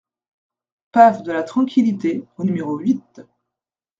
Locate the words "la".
1.31-1.43